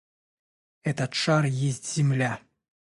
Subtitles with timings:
[0.81, 2.41] Этот шар есть земля.